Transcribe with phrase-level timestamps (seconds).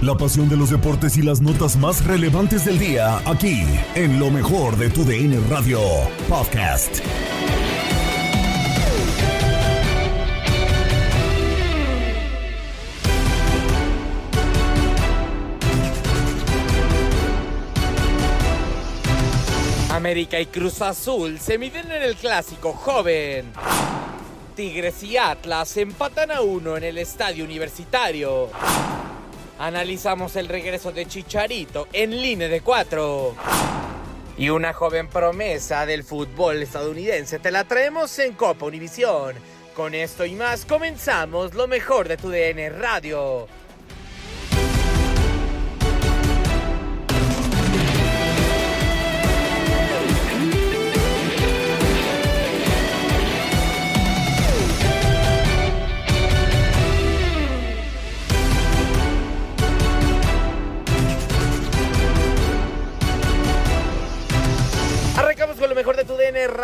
[0.00, 3.64] La pasión de los deportes y las notas más relevantes del día, aquí,
[3.96, 5.80] en lo mejor de tu DN Radio
[6.28, 7.00] Podcast.
[19.90, 23.52] América y Cruz Azul se miden en el clásico joven.
[24.54, 28.48] Tigres y Atlas empatan a uno en el estadio universitario.
[29.58, 33.34] Analizamos el regreso de Chicharito en línea de cuatro.
[34.36, 39.34] Y una joven promesa del fútbol estadounidense te la traemos en Copa Univisión.
[39.74, 43.48] Con esto y más comenzamos lo mejor de tu DN Radio.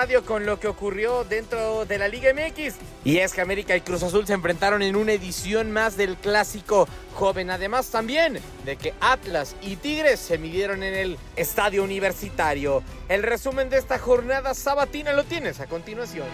[0.05, 2.75] Con lo que ocurrió dentro de la Liga MX.
[3.05, 6.87] Y es que América y Cruz Azul se enfrentaron en una edición más del clásico
[7.15, 7.49] joven.
[7.49, 12.83] Además también de que Atlas y Tigres se midieron en el estadio universitario.
[13.09, 16.27] El resumen de esta jornada sabatina lo tienes a continuación.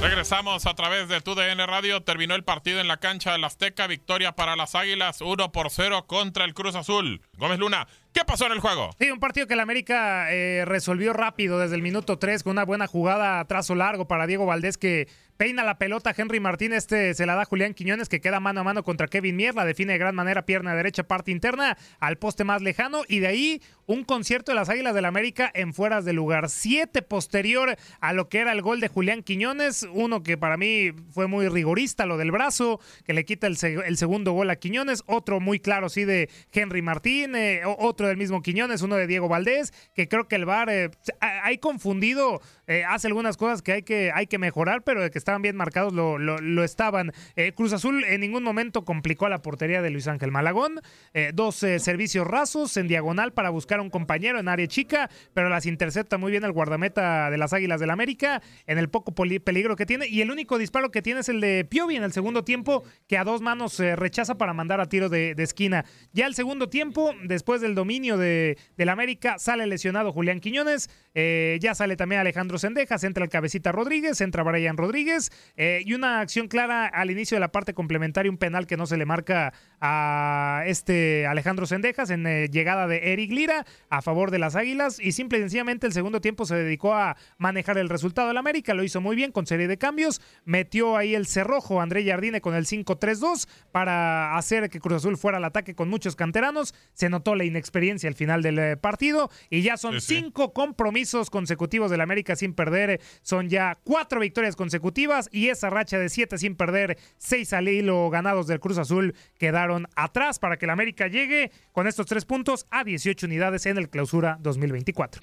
[0.00, 2.02] Regresamos a través de TUDN Radio.
[2.04, 3.88] Terminó el partido en la cancha del Azteca.
[3.88, 7.20] Victoria para las Águilas, 1 por 0 contra el Cruz Azul.
[7.36, 8.90] Gómez Luna, ¿qué pasó en el juego?
[9.00, 12.64] Sí, un partido que el América eh, resolvió rápido desde el minuto 3 con una
[12.64, 17.14] buena jugada a trazo largo para Diego Valdés que peina la pelota Henry Martín, este
[17.14, 19.92] se la da Julián Quiñones que queda mano a mano contra Kevin Mier, la define
[19.92, 24.02] de gran manera, pierna derecha, parte interna, al poste más lejano y de ahí un
[24.04, 26.50] concierto de las Águilas del América en fueras de lugar.
[26.50, 30.90] Siete posterior a lo que era el gol de Julián Quiñones, uno que para mí
[31.12, 34.56] fue muy rigorista, lo del brazo, que le quita el, seg- el segundo gol a
[34.56, 39.06] Quiñones, otro muy claro sí de Henry Martín, eh, otro del mismo Quiñones, uno de
[39.06, 40.90] Diego Valdés, que creo que el VAR eh,
[41.20, 45.10] ha- hay confundido, eh, hace algunas cosas que hay que, hay que mejorar, pero de
[45.10, 47.12] que estaban bien marcados lo, lo- estaban.
[47.34, 50.80] Eh, Cruz Azul en ningún momento complicó la portería de Luis Ángel Malagón,
[51.14, 55.48] eh, dos servicios rasos en diagonal para buscar a un compañero en área chica, pero
[55.48, 59.74] las intercepta muy bien el guardameta de las Águilas del América en el poco peligro
[59.74, 62.44] que tiene y el único disparo que tiene es el de Piovi en el segundo
[62.44, 65.86] tiempo que a dos manos rechaza para mandar a tiro de, esquina.
[66.12, 71.74] Ya el segundo tiempo, después del dominio de, del América, sale lesionado Julián Quiñones, ya
[71.74, 76.48] sale también Alejandro Sendejas, entra el cabecita Rodríguez, entra Brian Rodríguez eh, y una acción
[76.48, 80.62] clara al inicio de la parte complementaria, un penal que no se le marca a
[80.66, 85.12] este Alejandro Sendejas en eh, llegada de Eric Lira a favor de las Águilas y
[85.12, 88.82] simple y sencillamente el segundo tiempo se dedicó a manejar el resultado del América, lo
[88.84, 92.66] hizo muy bien con serie de cambios, metió ahí el cerrojo André Jardine con el
[92.66, 97.44] 5-3-2 para hacer que Cruz Azul fuera al ataque con muchos canteranos, se notó la
[97.44, 100.14] inexperiencia al final del eh, partido y ya son Sí, sí.
[100.22, 105.98] cinco compromisos consecutivos del América sin perder, son ya cuatro victorias consecutivas y esa racha
[105.98, 110.66] de siete sin perder, seis al hilo ganados del Cruz Azul quedaron atrás para que
[110.66, 115.22] el América llegue con estos tres puntos a 18 unidades en el clausura 2024.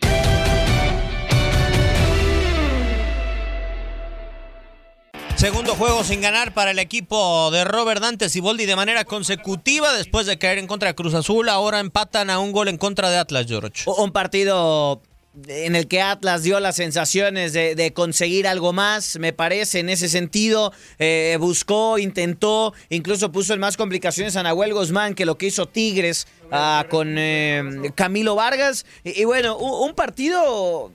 [5.36, 10.26] Segundo juego sin ganar para el equipo de Robert Dante Siboldi de manera consecutiva después
[10.26, 11.50] de caer en contra de Cruz Azul.
[11.50, 13.84] Ahora empatan a un gol en contra de Atlas, George.
[13.86, 15.02] Un partido
[15.48, 20.10] en el que Atlas dio las sensaciones de, conseguir algo más, me parece, en ese
[20.10, 20.74] sentido.
[21.00, 25.68] Eh, buscó, intentó, incluso puso en más complicaciones a Nahuel Guzmán que lo que hizo
[25.68, 28.86] Tigres ah, con eh, Camilo Vargas.
[29.04, 30.92] Y, bueno, un partido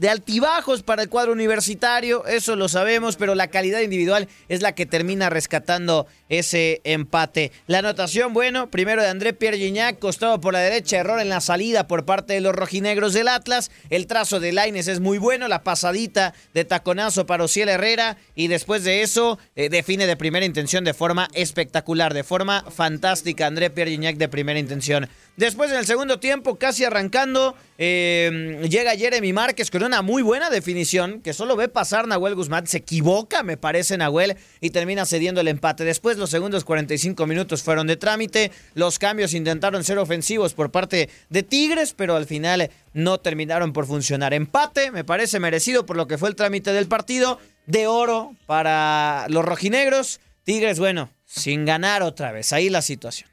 [0.00, 4.74] de altibajos para el cuadro universitario, eso lo sabemos, pero la calidad individual es la
[4.74, 7.52] que termina rescatando ese empate.
[7.66, 11.42] La anotación, bueno, primero de André Pierre Gignac, costado por la derecha, error en la
[11.42, 13.70] salida por parte de los rojinegros del Atlas.
[13.90, 18.48] El trazo de Laines es muy bueno, la pasadita de taconazo para Ociel Herrera y
[18.48, 23.68] después de eso eh, define de primera intención de forma espectacular, de forma fantástica André
[23.68, 25.10] Pierre Gignac de primera intención.
[25.36, 30.50] Después en el segundo tiempo, casi arrancando, eh, llega Jeremy Márquez con una muy buena
[30.50, 35.40] definición, que solo ve pasar Nahuel Guzmán, se equivoca, me parece Nahuel, y termina cediendo
[35.40, 35.82] el empate.
[35.82, 41.10] Después los segundos 45 minutos fueron de trámite, los cambios intentaron ser ofensivos por parte
[41.28, 44.32] de Tigres, pero al final no terminaron por funcionar.
[44.32, 49.26] Empate, me parece merecido por lo que fue el trámite del partido, de oro para
[49.28, 50.20] los rojinegros.
[50.44, 53.29] Tigres, bueno, sin ganar otra vez, ahí la situación.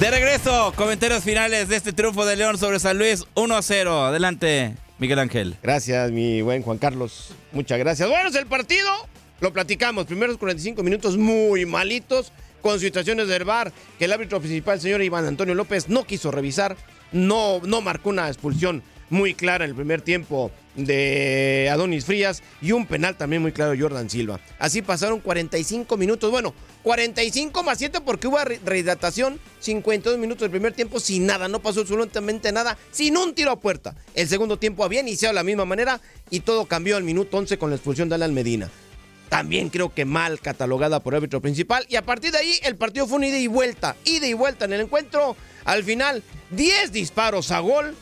[0.00, 4.04] De regreso, comentarios finales de este triunfo de León sobre San Luis 1 a 0.
[4.04, 5.56] Adelante, Miguel Ángel.
[5.60, 7.32] Gracias, mi buen Juan Carlos.
[7.50, 8.08] Muchas gracias.
[8.08, 8.88] Bueno, es el partido.
[9.40, 10.06] Lo platicamos.
[10.06, 15.02] Primeros 45 minutos muy malitos con situaciones del bar que el árbitro principal, el señor
[15.02, 16.76] Iván Antonio López, no quiso revisar.
[17.10, 22.72] No, no marcó una expulsión muy clara en el primer tiempo de Adonis Frías y
[22.72, 24.40] un penal también muy claro de Jordan Silva.
[24.58, 30.72] Así pasaron 45 minutos, bueno, 45 más 7 porque hubo rehidratación, 52 minutos del primer
[30.72, 33.96] tiempo sin nada, no pasó absolutamente nada, sin un tiro a puerta.
[34.14, 36.00] El segundo tiempo había iniciado de la misma manera
[36.30, 38.70] y todo cambió al minuto 11 con la expulsión de Alan Medina.
[39.28, 41.84] También creo que mal catalogada por árbitro principal.
[41.88, 43.94] Y a partir de ahí el partido fue un ida y vuelta.
[44.04, 45.36] Ida y vuelta en el encuentro.
[45.64, 47.94] Al final, 10 disparos a gol.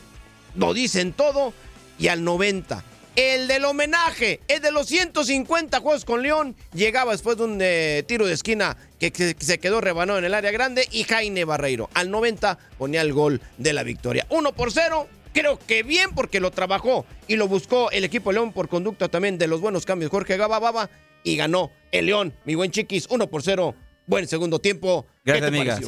[0.57, 1.53] Lo dicen todo
[1.97, 2.83] y al 90.
[3.15, 8.03] El del homenaje, el de los 150 juegos con León, llegaba después de un eh,
[8.07, 12.11] tiro de esquina que, se quedó rebanado en el área grande y Jaime Barreiro al
[12.11, 14.27] 90 ponía el gol de la victoria.
[14.29, 18.53] 1 por 0, creo que bien porque lo trabajó y lo buscó el equipo León
[18.53, 20.91] por conducta también de los buenos cambios Jorge Gaba Baba
[21.23, 23.73] y ganó el León, mi buen chiquis, 1 por 0.
[24.05, 25.05] Buen segundo tiempo.
[25.25, 25.79] Gracias, amiga.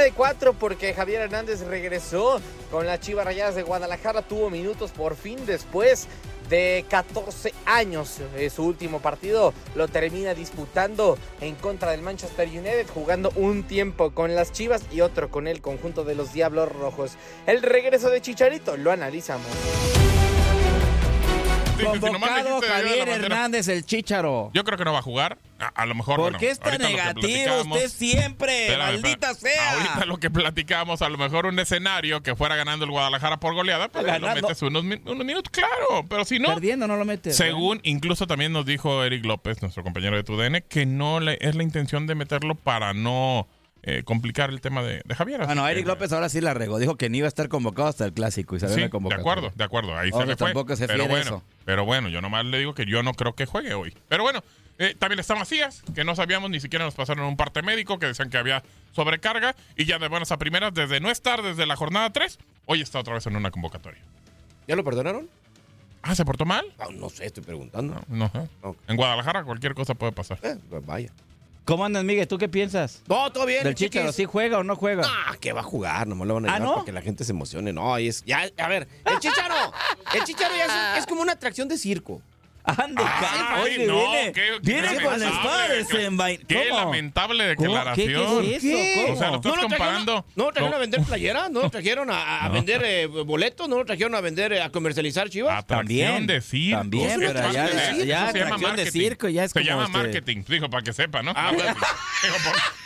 [0.00, 4.22] De cuatro porque Javier Hernández regresó con las Chivas Rayadas de Guadalajara.
[4.22, 6.08] Tuvo minutos por fin después
[6.48, 8.18] de 14 años.
[8.36, 14.10] Eh, su último partido lo termina disputando en contra del Manchester United, jugando un tiempo
[14.12, 17.12] con las Chivas y otro con el conjunto de los Diablos Rojos.
[17.46, 19.46] El regreso de Chicharito lo analizamos.
[21.82, 24.50] Convocado Javier Hernández, el Chicharo.
[24.52, 25.38] Yo creo que no va a jugar.
[25.60, 26.16] A, lo mejor.
[26.16, 28.76] ¿Por qué está negativo usted siempre?
[28.76, 29.72] maldita sea.
[29.72, 33.54] Ahorita lo que platicamos, a lo mejor un escenario que fuera ganando el Guadalajara por
[33.54, 36.06] goleada, pues lo metes unos, minutos, claro.
[36.08, 36.48] Pero si no.
[36.48, 37.36] Perdiendo no lo metes.
[37.36, 41.54] Según, incluso también nos dijo Eric López, nuestro compañero de TUDN, que no le, es
[41.54, 43.46] la intención de meterlo para no
[43.82, 45.44] eh, complicar el tema de, Javier.
[45.46, 46.78] Bueno, Eric López ahora sí la regó.
[46.78, 49.52] Dijo que ni iba a estar convocado hasta el clásico y se sí, De acuerdo,
[49.54, 49.96] de acuerdo.
[49.96, 50.48] Ahí se le fue.
[50.48, 51.42] Tampoco se pero bueno, eso.
[51.64, 53.94] pero bueno, yo nomás le digo que yo no creo que juegue hoy.
[54.08, 54.42] Pero bueno,
[54.80, 58.06] eh, también está Macías, que no sabíamos, ni siquiera nos pasaron un parte médico, que
[58.06, 59.54] decían que había sobrecarga.
[59.76, 62.98] Y ya de buenas a primeras, desde no estar desde la jornada 3, hoy está
[62.98, 64.00] otra vez en una convocatoria.
[64.66, 65.28] ¿Ya lo perdonaron?
[66.00, 66.64] Ah, ¿se portó mal?
[66.94, 68.00] No, sé, estoy preguntando.
[68.08, 68.32] No,
[68.88, 70.38] En Guadalajara cualquier cosa puede pasar.
[70.42, 71.12] Eh, pues vaya.
[71.66, 72.26] ¿Cómo andas, Miguel?
[72.26, 73.02] ¿Tú qué piensas?
[73.06, 73.62] No, todo bien.
[73.62, 75.04] ¿Del Chicharo sí juega o no juega?
[75.06, 76.72] Ah, que va a jugar, nomás lo van a ¿Ah, no?
[76.72, 77.72] para que la gente se emocione.
[77.72, 78.24] No, es.
[78.24, 79.54] Ya, a ver, el Chicharo.
[80.14, 82.22] el Chicharo ya es como una atracción de circo.
[82.76, 83.02] Ande,
[83.62, 88.42] Oye, no, viene, qué, viene con la espada de Qué lamentable declaración.
[88.42, 90.26] ¿Qué, qué, es O sea, lo estás ¿No comparando.
[90.36, 91.48] ¿No lo trajeron a vender playera?
[91.48, 93.68] ¿No lo trajeron a, vender eh, boletos?
[93.68, 95.58] ¿No lo trajeron a vender, eh, a comercializar chivas?
[95.58, 96.78] Atracción de circo.
[96.78, 99.98] También, pero ya, ya, atracción de circo ya es Se como llama este...
[99.98, 101.32] marketing, dijo, para que sepa, ¿no?
[101.34, 101.74] Ah, bueno.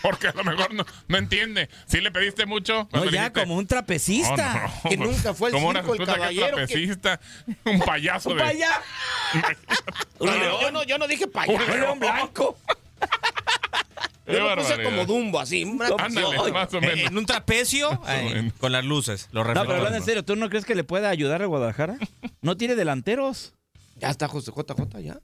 [0.03, 1.69] porque a lo mejor no, no entiende.
[1.87, 2.89] Si le pediste mucho.
[2.93, 4.71] No, ya, como un trapecista.
[4.89, 6.57] que nunca fue el como circo, el caballero.
[6.57, 7.21] Un trapecista,
[7.65, 8.39] un payaso un
[10.21, 11.73] yo, no, yo no dije payaso.
[11.73, 12.57] Un león blanco.
[14.27, 15.65] Yo lo puse como Dumbo, así.
[15.65, 16.53] una Ándale, canción.
[16.53, 16.99] más o menos.
[17.11, 19.29] En un trapecio eh, con las luces.
[19.33, 21.99] Lo No, pero hablando en serio, ¿tú no crees que le pueda ayudar a Guadalajara?
[22.41, 23.53] No tiene delanteros.
[23.97, 25.19] Ya está José JJ, ya.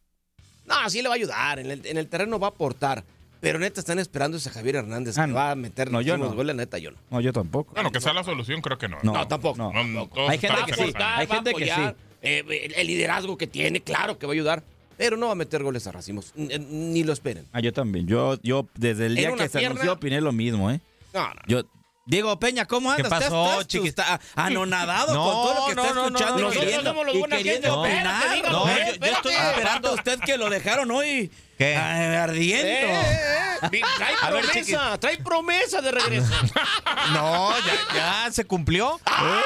[0.67, 1.59] No, sí le va a ayudar.
[1.61, 3.05] En el, en el terreno va a aportar.
[3.41, 5.35] Pero neta están esperando ese Javier Hernández Ah, que no.
[5.35, 6.37] va a meter No, yo los no.
[6.37, 6.99] goles, neta, yo no.
[7.09, 7.73] No, yo tampoco.
[7.73, 8.99] Bueno, que sea la solución, creo que no.
[9.03, 9.57] No, No, tampoco.
[9.57, 9.73] no.
[9.73, 11.81] No, no, todos Hay gente que sí, hay gente que sí.
[12.23, 14.63] Eh, el liderazgo que tiene, claro que va a ayudar.
[14.99, 16.33] Pero no va a meter goles a Racimos.
[16.37, 17.47] Ni lo esperen.
[17.53, 18.07] Ah, yo también.
[18.07, 20.81] Yo, yo desde el día que se pierna- anunció opiné lo mismo, ¿eh?
[21.15, 21.41] No, no.
[21.47, 21.63] Yo,
[22.05, 23.23] Diego Peña, ¿cómo ¿Qué andas?
[23.23, 23.89] pasó, ¿Estás- chiqui?
[23.89, 26.65] Está anonadado No, con todo lo que no, está no, no, escuchando no, y nosotros
[26.65, 28.23] queriendo, somos los y queriendo gente, opinar.
[28.37, 31.77] espérate, No, eh, yo, yo estoy esperando a usted que lo dejaron hoy ¿Qué?
[31.77, 32.67] ah, ardiendo.
[32.69, 33.81] Eh, eh, eh.
[33.97, 36.33] Trae A ver, promesa, trae promesa de regreso.
[37.15, 37.95] No, ya,
[38.27, 39.01] ya se cumplió.
[39.07, 39.41] Algo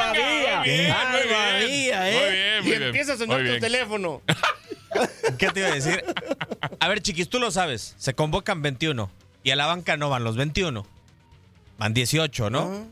[0.00, 0.12] había,
[0.60, 1.18] Muy bien, algo
[1.58, 1.98] muy bien.
[2.02, 2.20] ¿eh?
[2.20, 2.82] Muy bien, muy y bien.
[2.84, 4.22] empieza a sonar tu teléfono.
[5.38, 6.04] ¿Qué te iba a decir?
[6.78, 7.94] A ver, chiquis, tú lo sabes.
[7.98, 9.10] Se convocan 21
[9.42, 10.86] y a la banca no van los 21.
[11.78, 12.86] Van 18, ¿no?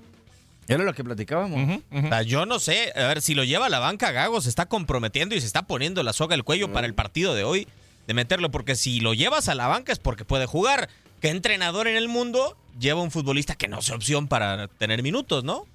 [0.68, 1.80] Era lo que platicábamos.
[1.90, 2.92] O sea, yo no sé.
[2.94, 5.62] A ver, si lo lleva a la banca, Gago se está comprometiendo y se está
[5.62, 7.66] poniendo la soga al cuello para el partido de hoy
[8.06, 8.50] de meterlo.
[8.50, 10.88] Porque si lo llevas a la banca es porque puede jugar.
[11.20, 15.42] ¿Qué entrenador en el mundo lleva un futbolista que no sea opción para tener minutos,
[15.42, 15.66] no?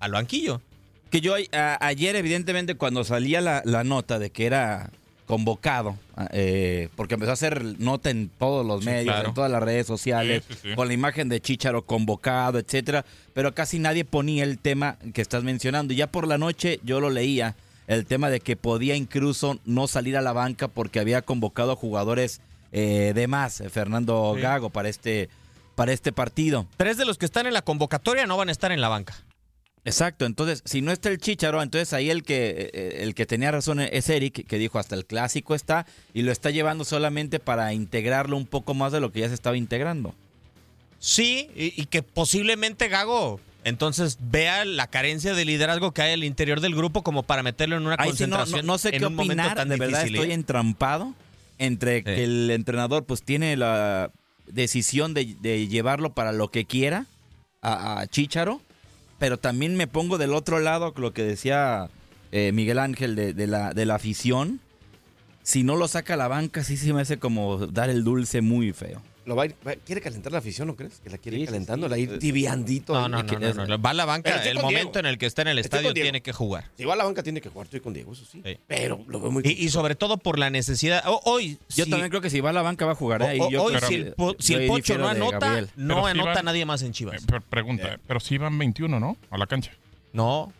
[0.00, 0.60] Al banquillo.
[1.14, 4.90] Que yo a- ayer, evidentemente, cuando salía la, la nota de que era
[5.26, 5.96] convocado,
[6.32, 9.28] eh, porque empezó a hacer nota en todos los Sí, medios, claro.
[9.28, 10.74] en todas las redes sociales, Sí, sí, sí.
[10.74, 15.44] con la imagen de Chicharo convocado, etcétera, pero casi nadie ponía el tema que estás
[15.44, 15.94] mencionando.
[15.94, 17.54] Y ya por la noche yo lo leía,
[17.86, 21.76] el tema de que podía incluso no salir a la banca porque había convocado a
[21.76, 22.40] jugadores
[22.72, 24.40] eh, de más, eh, Fernando Sí.
[24.42, 25.28] Gago, para este,
[25.76, 26.66] para este partido.
[26.76, 29.14] Tres de los que están en la convocatoria no van a estar en la banca.
[29.86, 33.50] Exacto, entonces si no está el Chicharo, entonces ahí el que eh, el que tenía
[33.50, 37.72] razón es Eric, que dijo hasta el clásico está y lo está llevando solamente para
[37.74, 40.14] integrarlo un poco más de lo que ya se estaba integrando.
[40.98, 46.24] Sí, y, y que posiblemente Gago entonces vea la carencia de liderazgo que hay al
[46.24, 48.66] interior del grupo como para meterlo en una Ahí sí no, concentración.
[48.66, 50.34] no, no sé en qué opinar, tan de verdad difícil, estoy ¿eh?
[50.34, 51.14] entrampado
[51.58, 52.04] entre Sí.
[52.04, 54.10] que el entrenador pues tiene la
[54.46, 57.06] decisión de, de llevarlo para lo que quiera
[57.62, 58.60] a, a Chicharo,
[59.18, 61.90] pero también me pongo del otro lado lo que decía
[62.32, 64.60] eh, Miguel Ángel de, de la, de la afición.
[65.44, 68.40] Si no lo saca a la banca, sí se me hace como dar el dulce
[68.40, 69.00] muy feo.
[69.26, 71.00] Lo va a ir- va- ¿Quiere calentar la afición, no crees?
[71.02, 71.90] Que la quiere Sí, ir sí, calentando, sí.
[71.90, 72.92] la ir tibiandito.
[72.92, 73.78] No, no, no, no, no, no.
[73.80, 74.98] Va a la banca el momento Diego.
[75.00, 76.70] en el que está en el Estoy estadio tiene que jugar.
[76.76, 78.42] Si va a la banca tiene que jugar, estoy con Diego, eso sí.
[78.44, 78.58] Sí.
[78.66, 81.02] Pero lo veo muy Y, y sobre todo por la necesidad.
[81.06, 83.22] hoy, Yo si- también creo que si va a la banca va a jugar.
[83.22, 83.24] ¿eh?
[83.24, 85.70] o- Ahí o- yo hoy, creo si el, po- si Pocho no anota, Gabriel.
[85.76, 87.22] no Pero anota van- nadie más en Eh, Chivas.
[87.26, 89.16] pero pregunta, pero sí van 21, ¿no?
[89.30, 89.72] A la cancha.
[90.12, 90.52] No,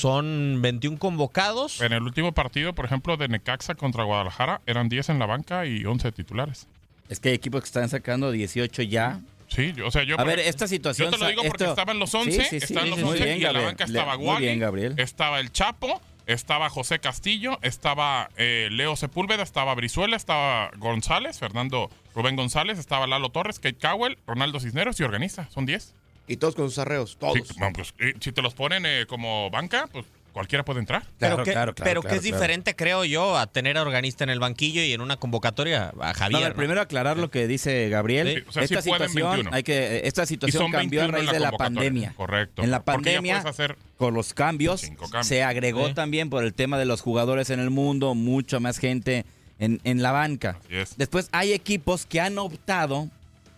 [0.00, 1.80] son 21 convocados.
[1.80, 5.64] En el último partido, por ejemplo, de Necaxa contra Guadalajara, eran 10 en la banca
[5.66, 6.68] y 11 titulares.
[7.08, 9.20] Es que hay equipos que están sacando 18 ya.
[9.48, 10.20] Sí, yo- o sea, yo...
[10.20, 11.10] A ver, esta situación...
[11.10, 13.04] Yo te lo digo porque esto- estaban los 11, Sí, sí, sí, estaban los sí,
[13.04, 13.66] muy 11 bien, y en la Gabriel.
[13.70, 14.94] banca estaba Muy Wally, bien, Gabriel.
[14.98, 21.88] estaba el Chapo, estaba José Castillo, estaba eh, Leo Sepúlveda, estaba Brizuela, estaba González, Fernando
[22.14, 25.48] Rubén González, estaba Lalo Torres, Kate Cowell, Ronaldo Cisneros y Organista.
[25.50, 25.94] Son 10.
[26.28, 27.34] Y todos con sus arreos, todos.
[27.34, 31.02] Sí, bueno, pues, eh, si te los ponen eh, como banca, pues cualquiera puede entrar.
[31.18, 32.36] Pero, Claro, que, claro, claro, pero claro, que es claro.
[32.36, 35.92] diferente, creo yo, a tener a organista en el banquillo y en una convocatoria a
[35.94, 36.40] No, a Javier.
[36.42, 36.56] ver, ¿no?
[36.56, 38.42] primero aclarar lo que dice Gabriel.
[38.42, 39.50] Sí, o sea, sí esta situación, 21.
[39.56, 42.12] hay que, esta situación cambió a 21 en raíz la de la pandemia.
[42.16, 42.62] Correcto.
[42.62, 44.82] En la pandemia, hacer con los cambios,
[45.22, 45.94] se agregó Sí.
[45.94, 49.24] también por el tema de los jugadores en el mundo, mucha más gente
[49.58, 50.58] en, en la banca.
[50.66, 50.98] Así es.
[50.98, 53.08] Después hay equipos que han optado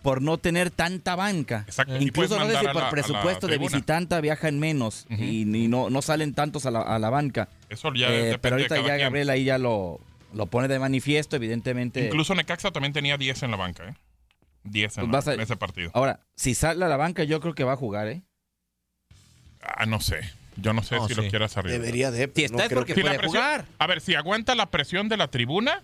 [0.01, 1.63] por no tener tanta banca.
[1.67, 1.97] Exacto.
[1.99, 5.89] Incluso no sé si por la- la presupuesto de visitante viajan menos y, y no,
[5.89, 7.49] no salen tantos a la, a la banca.
[7.69, 9.05] Eso ya Eh, depende pero de ahorita cada ya quien.
[9.07, 9.99] Gabriel ahí ya lo,
[10.33, 12.05] lo pone de manifiesto, evidentemente.
[12.05, 13.95] Incluso Necaxa también tenía 10 en la banca, ¿eh?
[14.63, 15.91] 10 en, Pues la- vas a- en ese partido.
[15.93, 18.21] Ahora, si sale a la banca, yo creo que va a jugar, ¿eh?
[19.61, 20.19] Ah, no sé.
[20.55, 21.21] Yo no sé No, si sí.
[21.21, 21.81] lo quieras arriesgar.
[21.81, 22.31] Debería de.
[22.35, 23.65] Si está no es porque la puede presión- jugar.
[23.77, 25.83] A ver, si aguanta la presión de la tribuna,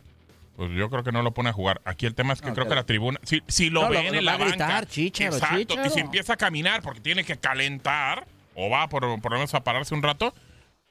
[0.55, 1.81] pues yo creo que no lo pone a jugar.
[1.85, 3.93] Aquí el tema es que No, creo que la tribuna, si, si lo No, lo-
[3.93, 4.87] ven lo en va la a gritar, banca,
[5.25, 9.37] exacto, y si empieza a caminar porque tiene que calentar o va por, por lo
[9.37, 10.33] menos a pararse un rato,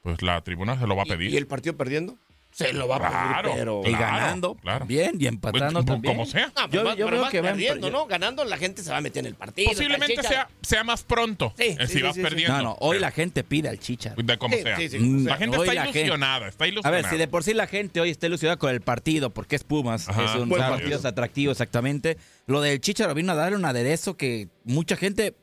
[0.01, 1.31] pues la tribuna se lo va a pedir.
[1.31, 2.17] ¿Y el partido perdiendo?
[2.55, 3.81] Se lo va a Claro, pedir, pero...
[3.81, 4.85] Y Claro, ganando, claro.
[4.85, 6.13] bien, y empatando Pues, también.
[6.15, 6.45] Como sea.
[6.55, 8.05] No, pues Yo- más que perdiendo, ¿no?
[8.07, 9.71] Ganando la gente se va a meter en el partido.
[9.71, 10.27] Posiblemente Chicha.
[10.29, 12.55] sea, sea más pronto Sí, eh, sí, si sí, vas perdiendo.
[12.55, 14.15] No, no, hoy Pero- la gente pide al Chicharo.
[14.23, 14.77] De como Sí, sea.
[14.77, 17.01] sí, sí, Mm, La gente hoy está gente- ilusionada, está A ilusionada.
[17.01, 19.65] ver, si de por sí la gente hoy está ilusionada con el partido, porque es
[19.65, 22.17] Pumas, Ajá, es un buen partido atractivo exactamente.
[22.47, 25.35] Lo del Chicharo vino a darle un aderezo que mucha gente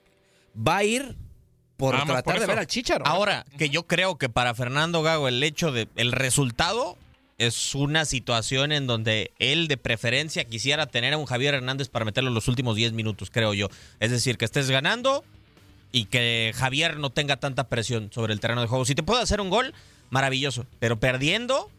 [0.57, 1.15] va a ir
[1.77, 3.05] por más tratar por de ver al Chicharo.
[3.07, 6.97] Ahora, que yo creo que para Fernando Gago el hecho de el resultado
[7.47, 12.05] es una situación en donde él de preferencia quisiera tener a un Javier Hernández para
[12.05, 13.69] meterlo en los últimos 10 minutos, creo yo.
[14.01, 15.25] Es decir, que estés ganando
[15.93, 18.85] y que Javier no tenga tanta presión sobre el terreno de juego.
[18.85, 19.75] Si te puede hacer un gol,
[20.11, 20.67] maravilloso.
[20.79, 21.71] Pero perdiendo,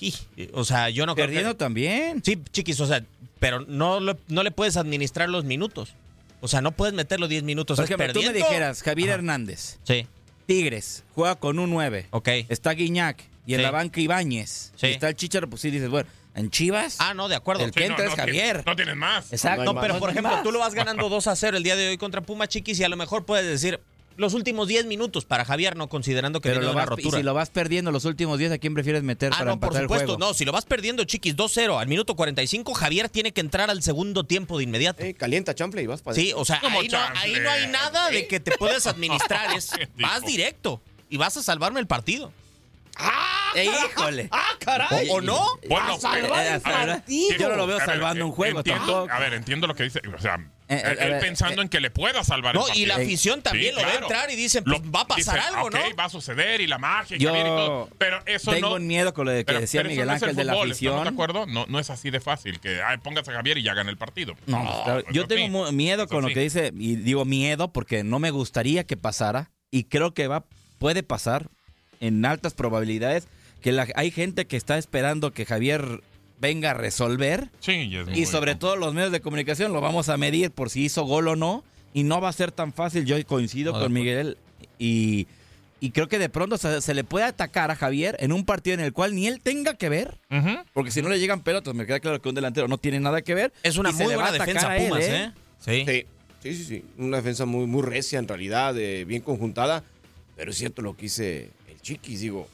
[0.00, 0.14] y,
[0.54, 2.22] o sea, yo no creo que- Perdiendo también.
[2.24, 3.04] Sí, chiquis, o sea,
[3.40, 5.94] pero no, no le puedes administrar los minutos.
[6.40, 7.76] O sea, no puedes meterlo 10 minutos.
[7.76, 8.48] Por ejemplo, tú me perdiendo.
[8.48, 9.14] dijeras, Javier Ajá.
[9.18, 10.06] Hernández, Sí,
[10.46, 12.06] Tigres, juega con un 9.
[12.10, 12.28] ok.
[12.48, 13.62] Está Guiñac y en Sí.
[13.64, 14.72] la banca Ibáñez.
[14.76, 14.86] Sí.
[14.86, 16.96] Y está el Chicharo, pues sí dices, bueno, en Chivas.
[16.98, 17.64] Ah, no, de acuerdo.
[17.64, 18.62] El que entra es tienes- Javier.
[18.66, 19.32] no tienes más.
[19.32, 19.64] Exacto.
[19.64, 20.00] No, pero más.
[20.00, 20.42] por No ejemplo, más.
[20.42, 22.84] tú lo vas ganando 2 a 0 el día de hoy contra Puma Chiquis y
[22.84, 23.80] a lo mejor puedes decir
[24.18, 27.02] los últimos 10 minutos para Javier, no considerando que Pero viene lo una vas, y
[27.02, 27.18] rotura.
[27.18, 29.74] si lo vas perdiendo los últimos 10, ¿a quién prefieres meter Ah, para no, por
[29.74, 30.06] el supuesto.
[30.06, 30.18] juego?
[30.18, 33.82] No, si lo vas perdiendo, Chiquis, 2-0 al minuto 45, Javier tiene que entrar al
[33.82, 35.02] segundo tiempo de inmediato.
[35.02, 37.66] Eh, calienta, chample, y vas para Sí, o sea, ¿Cómo ahí no, ahí no hay
[37.68, 39.56] nada de que te puedes administrar.
[39.56, 42.32] Es, ¿Qué vas directo y vas a salvarme el partido.
[43.54, 44.28] Eh, híjole.
[44.32, 45.08] ¡Ah, caray!
[45.10, 45.44] ¿O, o no?
[45.68, 47.38] Bueno, salvar eh, partido.
[47.38, 49.12] Yo no lo veo ver, salvando eh, un juego entiendo- tampoco.
[49.12, 50.00] A ver, entiendo lo que dice.
[50.16, 50.36] O sea,
[50.68, 53.42] Eh, él, él pensando eh, en que le pueda salvar No, el y la afición
[53.42, 54.06] también Sí, lo ve claro.
[54.06, 55.96] entrar y dicen, pues va a pasar dicen, algo, ok, ¿no?
[55.96, 57.88] va a suceder y la magia y Yo y todo.
[57.98, 58.84] Pero eso Tengo no.
[58.84, 60.92] miedo con lo de que pero- decía pero Miguel no Ángel de la fútbol, ¿estamos
[61.00, 61.04] afición.
[61.04, 61.46] de acuerdo?
[61.46, 63.98] No, no es así de fácil que ay, pongas a Javier y ya gana el
[63.98, 64.34] partido.
[64.46, 65.74] No, claro, yo tengo sí.
[65.74, 69.84] miedo con lo que dice, y digo miedo porque no me gustaría que pasara, y
[69.84, 70.44] creo que va,
[70.78, 71.48] puede pasar
[72.00, 73.28] en altas probabilidades,
[73.62, 76.02] que la- hay gente que está esperando que Javier
[76.40, 79.80] venga a resolver, Sí, y, es y muy sobre todo los medios de comunicación lo
[79.80, 81.64] vamos a medir por si hizo gol o no,
[81.94, 83.92] y no va a ser tan fácil, yo coincido con.
[83.92, 84.36] Miguel,
[84.78, 85.26] y,
[85.80, 88.74] y creo que de pronto se, se le puede atacar a Javier en un partido
[88.74, 90.18] en el cual ni él tenga que ver,
[90.72, 93.22] porque si no le llegan pelotas, me queda claro que un delantero no tiene nada
[93.22, 93.52] que ver.
[93.62, 95.24] Es una se muy buena defensa a él, Pumas, ¿eh?
[95.24, 95.32] ¿eh?
[95.60, 95.84] Sí.
[95.86, 96.06] Sí,
[96.42, 96.84] sí, sí, sí.
[96.98, 99.84] Una defensa muy, muy recia en realidad, eh, bien conjuntada.
[100.34, 102.48] Pero es cierto lo que dice el Chiquis, digo.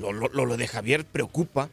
[0.00, 1.68] Lo, lo, lo de Javier preocupa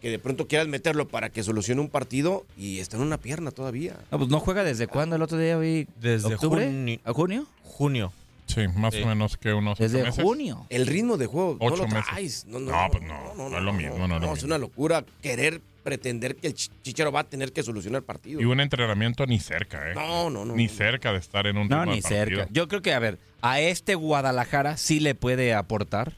[0.00, 3.50] que de pronto quieras meterlo para que solucione un partido y está en una pierna
[3.50, 3.96] todavía.
[4.10, 5.86] No, pues no juega desde cuándo el otro día vi.
[6.00, 6.98] Desde octubre, junio.
[7.04, 7.46] ¿A junio?
[7.64, 8.12] Junio.
[8.46, 9.02] Sí, más Sí.
[9.02, 10.24] o menos que unos ocho Desde meses.
[10.24, 10.66] junio.
[10.70, 12.04] El ritmo de juego Ocho no lo meses.
[12.10, 12.44] traes.
[12.46, 14.46] No, no, No, pues no, no es lo mismo, no es lo es mismo.
[14.46, 18.40] una locura querer pretender que el Ch- Chicharo va a tener que solucionar el partido.
[18.40, 19.94] Y un entrenamiento ni cerca, ¿eh?
[19.94, 20.54] No, no, no.
[20.56, 20.72] Ni no.
[20.72, 22.26] cerca de estar en un No, ritmo ni de partido.
[22.40, 22.48] cerca.
[22.52, 26.14] Yo creo que, a ver, a este Guadalajara sí le puede aportar.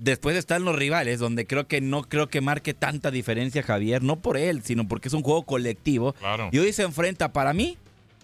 [0.00, 4.16] Después están los rivales, donde creo que no creo que marque tanta diferencia Javier, no
[4.16, 6.14] por él, sino porque es un juego colectivo.
[6.14, 6.48] Claro.
[6.52, 7.76] Y hoy se enfrenta para mí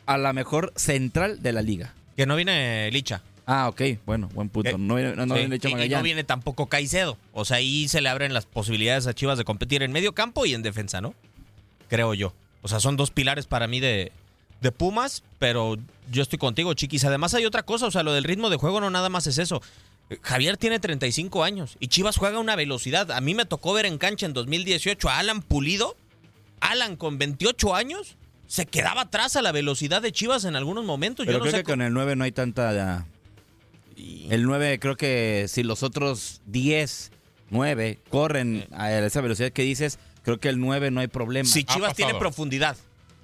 [0.06, 1.92] a la mejor central de la liga.
[2.16, 3.22] Que no viene Licha.
[3.44, 4.76] Ah, ok, bueno, buen punto.
[4.78, 7.18] No, viene- no, no Sí, viene Licha y- no viene tampoco Caicedo.
[7.32, 10.46] O sea, ahí se le abren las posibilidades a Chivas de competir en medio campo
[10.46, 11.14] y en defensa, ¿no?
[11.88, 12.32] Creo yo.
[12.62, 14.12] O sea, son dos pilares para mí de,
[14.62, 15.76] de Pumas, pero
[16.10, 17.04] yo estoy contigo, Chiquis.
[17.04, 19.36] Además hay otra cosa, o sea, lo del ritmo de juego no nada más es
[19.38, 19.60] eso.
[20.22, 23.10] Javier tiene 35 años y Chivas juega a una velocidad.
[23.10, 25.96] A mí me tocó ver en cancha en 2018 a Alan Pulido.
[26.60, 28.16] Alan con 28 años
[28.46, 31.26] se quedaba atrás a la velocidad de Chivas en algunos momentos.
[31.26, 33.06] Pero yo no creo sé que con el 9 no hay tanta...
[33.96, 37.10] El 9 creo que si los otros 10,
[37.50, 41.48] 9 corren a esa velocidad que dices, creo que el 9 no hay problema.
[41.48, 42.76] si Chivas tiene profundidad.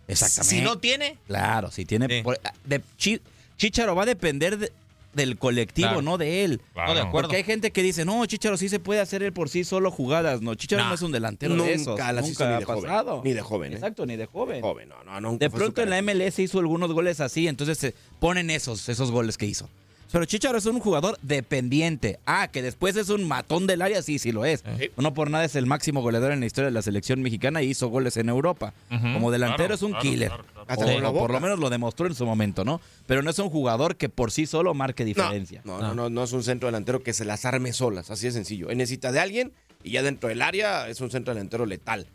[0.09, 0.57] Exactamente.
[0.57, 2.09] Si no tiene, Claro, si tiene...
[2.09, 2.23] Sí.
[2.23, 3.21] por- de, Chi-
[3.57, 4.73] Chicharo va a depender de-
[5.15, 6.03] del colectivo, Claro.
[6.03, 6.61] no de él.
[6.73, 6.89] Claro.
[6.89, 7.29] No, de acuerdo.
[7.29, 9.91] Porque hay gente que dice, no, Chicharo sí se puede hacer él por sí solo
[9.91, 10.41] jugadas.
[10.43, 10.89] No, Chicharo Nah.
[10.89, 11.99] no es un delantero Nunca de esos.
[11.99, 12.83] las Nunca ni ha de joven.
[12.85, 13.23] pasado.
[13.25, 13.75] Ni de joven, ¿eh?
[13.77, 14.63] Exacto, ni de joven.
[14.63, 15.99] Joven, no, no, nunca De pronto en la.
[16.03, 19.69] MLS hizo algunos goles así, entonces se ponen esos, esos goles que hizo.
[20.13, 22.19] Pero Chicharo es un jugador dependiente.
[22.27, 24.63] Ah, que después es un matón del área, sí, sí lo es.
[24.79, 24.91] Sí.
[24.99, 27.71] No por nada es el máximo goleador en la historia de la selección mexicana y
[27.71, 28.75] hizo goles en Europa.
[28.91, 30.29] Como delantero claro, es un claro, killer.
[30.29, 32.81] claro, O- o por lo menos lo demostró en su momento, ¿no?
[33.07, 35.63] Pero no es un jugador que por sí solo marque diferencia.
[35.65, 38.33] No, no, no, no es un centro delantero que se las arme solas, así de
[38.33, 38.69] sencillo.
[38.71, 42.07] Él necesita de alguien y ya dentro del área es un centro delantero letal.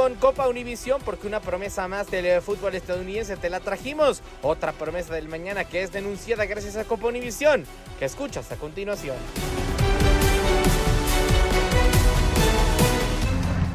[0.00, 4.22] Con Copa Univisión porque una promesa más del eh, fútbol estadounidense te la trajimos.
[4.40, 7.64] Otra promesa del mañana que es denunciada gracias a Copa Univisión,
[7.98, 9.16] que escuchas a continuación.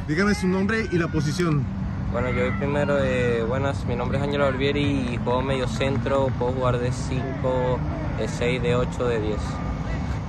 [0.08, 1.64] Dígame su nombre y la posición.
[2.12, 6.32] Bueno, yo voy primero de buenas, mi nombre es Ángelo Barbieri y juego medio centro,
[6.40, 7.80] puedo jugar de 5,
[8.18, 9.38] de 6, de 8, de 10.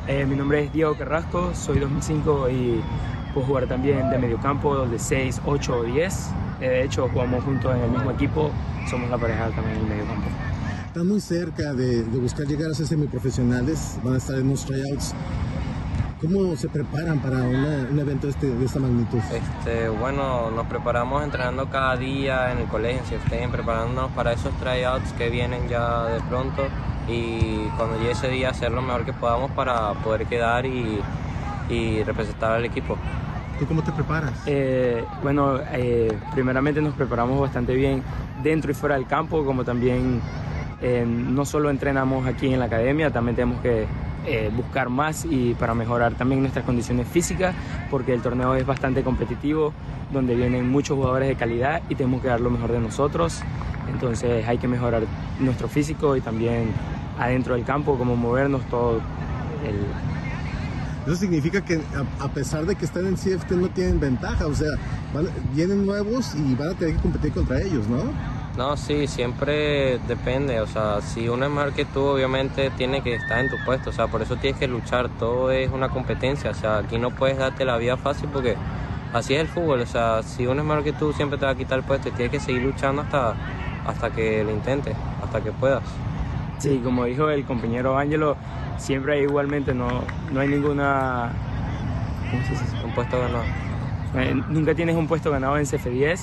[0.09, 2.83] Eh, mi nombre es Diego Carrasco, soy 2005 y
[3.37, 6.31] puedo jugar también de mediocampo, de 6, 8 o 10.
[6.59, 8.51] Eh, de hecho, jugamos juntos en el mismo equipo,
[8.88, 10.27] somos la pareja también en el mediocampo.
[10.87, 14.64] están muy cerca de, de buscar llegar a ser semiprofesionales, van a estar en los
[14.64, 15.14] tryouts.
[16.22, 19.18] ¿Cómo se preparan para una- un evento de, este- de esta magnitud?
[19.31, 24.51] Este, bueno, nos preparamos entrenando cada día en el colegio, en CFT, preparándonos para esos
[24.55, 26.62] tryouts que vienen ya de pronto
[27.07, 30.99] y cuando llegue ese día hacer lo mejor que podamos para poder quedar y,
[31.68, 32.96] y representar al equipo.
[33.59, 34.33] ¿Tú cómo te preparas?
[34.47, 38.03] Eh, bueno, eh, primeramente nos preparamos bastante bien
[38.42, 40.21] dentro y fuera del campo, como también
[40.83, 43.87] eh, no solo entrenamos aquí en la academia, también tenemos que
[44.27, 47.55] eh, buscar más y para mejorar también nuestras condiciones físicas,
[47.90, 49.73] porque el torneo es bastante competitivo,
[50.12, 53.40] donde vienen muchos jugadores de calidad y tenemos que dar lo mejor de nosotros.
[53.88, 55.05] Entonces hay que mejorar
[55.40, 56.73] nuestro físico y también
[57.19, 59.01] adentro del campo, como movernos todo
[59.64, 59.77] el,
[61.07, 61.81] Eso significa que
[62.21, 64.71] a, a pesar de que están en CFT no tienen ventaja, o sea,
[65.14, 67.99] van- vienen nuevos y van a tener que competir contra ellos, ¿no?
[68.57, 70.61] No, sí, siempre depende.
[70.61, 73.90] O sea, si uno es mejor que tú, obviamente tiene que estar en tu puesto.
[73.90, 75.11] O sea, por eso tienes que luchar.
[75.19, 76.51] Todo es una competencia.
[76.51, 78.57] O sea, aquí no puedes darte la vida fácil porque
[79.12, 79.83] así es el fútbol.
[79.83, 82.09] O sea, si uno es mejor que tú, siempre te va a quitar el puesto
[82.09, 83.35] y tienes que seguir luchando hasta,
[83.87, 85.83] hasta que lo intentes, hasta que puedas.
[86.59, 88.38] Sí, como dijo el compañero Ángelo,
[88.79, 89.89] siempre igualmente, no,
[90.33, 91.31] no hay ninguna...
[92.31, 92.85] ¿Cómo se dice?
[92.85, 93.45] Un puesto ganado.
[94.49, 96.19] Nunca tienes un puesto ganado en CF10.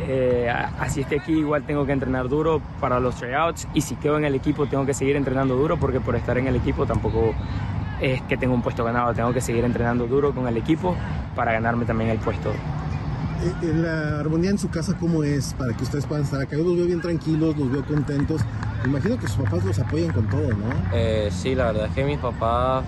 [0.00, 4.18] Eh, así esté aquí, igual tengo que entrenar duro para los tryouts y si quedo
[4.18, 7.32] en el equipo tengo que seguir entrenando duro porque por estar en el equipo tampoco
[8.00, 10.96] es que tengo un puesto ganado, tengo que seguir entrenando duro con el equipo
[11.36, 12.50] para ganarme también el puesto.
[12.50, 16.56] Eh, eh, La armonía en su casa, ¿cómo es para que ustedes puedan estar acá?
[16.56, 18.42] Yo los veo bien tranquilos, los veo contentos.
[18.84, 20.72] Imagino que sus papás los apoyan con todo, ¿no?
[20.92, 22.84] Eh, sí, la verdad es que mis papás,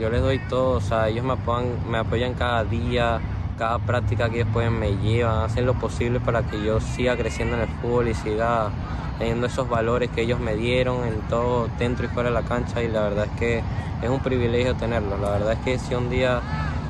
[0.00, 3.20] yo les doy todo, o sea, ellos me apoyan, me apoyan cada día,
[3.56, 7.54] cada práctica que ellos pueden me llevan, hacen lo posible para que yo siga creciendo
[7.56, 8.70] en el fútbol y siga
[9.18, 12.82] teniendo esos valores que ellos me dieron en todo, dentro y fuera de la cancha
[12.82, 13.62] y la verdad es que
[14.02, 16.40] es un privilegio tenerlo, la verdad es que si un día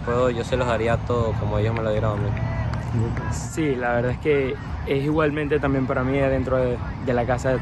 [0.04, 2.30] puedo, yo se los daría todo como ellos me lo dieron a mí.
[3.32, 4.54] Sí, la verdad es que
[4.86, 7.58] es igualmente también para mí dentro de, de la casa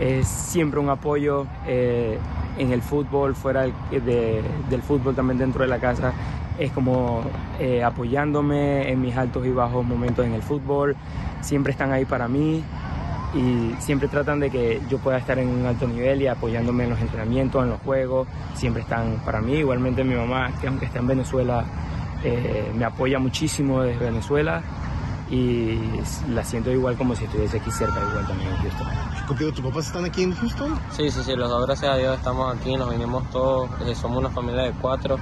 [0.00, 2.18] es siempre un apoyo eh,
[2.58, 3.72] en el fútbol, fuera del,
[4.04, 6.12] de- del fútbol también dentro de la casa.
[6.58, 7.22] Es como
[7.60, 10.96] eh, apoyándome en mis altos y bajos momentos en el fútbol.
[11.42, 12.62] Siempre están ahí para mí
[13.34, 16.90] y siempre tratan de que yo pueda estar en un alto nivel y apoyándome en
[16.90, 18.26] los entrenamientos, en los juegos.
[18.54, 19.54] Siempre están para mí.
[19.56, 21.64] Igualmente mi mamá, que aunque está en Venezuela,
[22.24, 24.62] eh, me apoya muchísimo desde Venezuela
[25.30, 25.80] y
[26.30, 28.86] la siento igual como si estuviese aquí cerca, igual también en Houston.
[29.26, 30.78] Contigo, ¿tus papás están aquí en Houston?
[30.90, 34.18] Sí, sí, sí, los dos gracias a Dios estamos aquí, nos vinimos todos, eh, somos
[34.18, 35.16] una familia de cuatro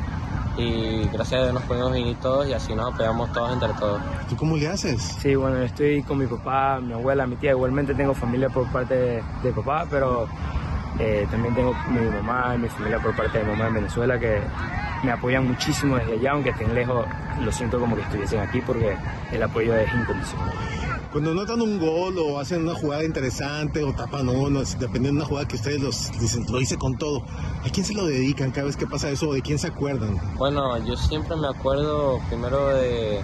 [0.56, 4.00] y gracias a Dios nos pudimos venir todos y así nos apoyamos todos entre todos.
[4.28, 5.02] ¿Tú cómo le haces?
[5.02, 7.50] Sí, bueno, yo estoy con mi papá, mi abuela, mi tía.
[7.50, 10.28] Igualmente tengo familia por parte de, de papá, pero
[10.98, 14.40] eh, también tengo mi mamá y mi familia por parte de mamá en Venezuela que
[15.04, 17.06] me apoyan muchísimo desde allá, aunque estén lejos,
[17.40, 18.96] lo siento como que estuviesen aquí porque
[19.32, 20.52] el apoyo es incondicional.
[21.12, 25.24] Cuando notan un gol o hacen una jugada interesante o tapan uno, dependiendo de una
[25.24, 27.22] jugada que ustedes los dicen, lo hice con todo,
[27.64, 30.18] ¿a quién se lo dedican cada vez que pasa eso o de quién se acuerdan?
[30.36, 33.20] Bueno, yo siempre me acuerdo primero de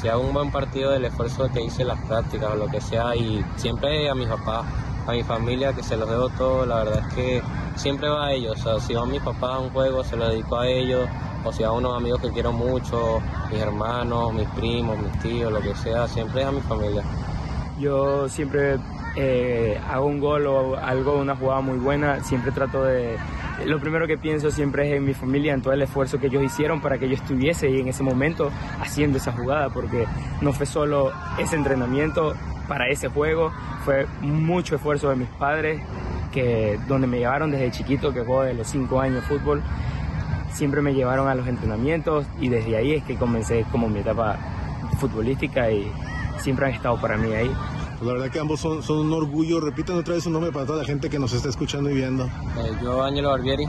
[0.00, 2.80] si hago un buen partido del esfuerzo que hice en las prácticas o lo que
[2.80, 4.64] sea y siempre a mis papás,
[5.06, 7.42] a mi familia que se los debo todo, la verdad es que
[7.76, 10.28] siempre va a ellos, o sea, si van mis papás a un juego se lo
[10.28, 11.08] dedico a ellos
[11.44, 15.60] o si a unos amigos que quiero mucho, mis hermanos, mis primos, mis tíos, lo
[15.60, 17.02] que sea, siempre es a mi familia.
[17.78, 18.78] Yo siempre
[19.16, 23.16] eh, hago un gol o algo, una jugada muy buena, siempre trato de...
[23.66, 26.42] Lo primero que pienso siempre es en mi familia, en todo el esfuerzo que ellos
[26.42, 30.06] hicieron para que yo estuviese ahí en ese momento haciendo esa jugada, porque
[30.40, 32.34] no fue solo ese entrenamiento
[32.68, 33.52] para ese juego,
[33.84, 35.82] fue mucho esfuerzo de mis padres,
[36.32, 39.62] que donde me llevaron desde chiquito, que juego de los 5 años fútbol,
[40.52, 44.36] siempre me llevaron a los entrenamientos y desde ahí es que comencé como mi etapa
[44.98, 45.90] futbolística y
[46.38, 47.50] siempre han estado para mí ahí.
[48.00, 49.60] La verdad que ambos son, son un orgullo.
[49.60, 52.24] Repitan otra vez su nombre para toda la gente que nos está escuchando y viendo.
[52.24, 53.64] Eh, yo, Ángelo Barbieri.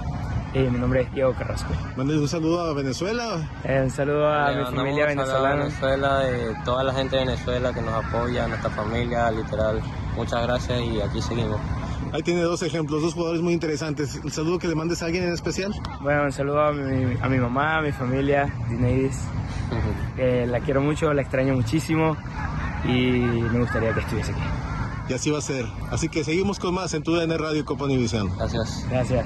[0.55, 1.73] Eh, mi nombre es Diego Carrasco.
[1.97, 3.45] Mándenle un saludo a Venezuela.
[3.65, 5.63] Eh, un saludo a Le mi familia un saludo a venezolana.
[5.65, 9.81] Venezuela, de toda la gente de Venezuela que nos apoya, nuestra familia, literal.
[10.15, 11.59] Muchas gracias y aquí seguimos.
[12.13, 14.15] Ahí tiene dos ejemplos, dos jugadores muy interesantes.
[14.23, 15.73] ¿El saludo que le mandes a alguien en especial?
[15.99, 19.25] Bueno, un saludo a mi, a mi mamá, a mi familia, Dineidis.
[20.17, 22.15] Eh, la quiero mucho, la extraño muchísimo
[22.85, 24.41] y me gustaría que estuviese aquí.
[25.09, 25.65] Y así va a ser.
[25.91, 28.33] Así que seguimos con más en tu DN Radio y Copa Univisión.
[28.37, 28.87] Gracias.
[28.89, 29.25] Gracias.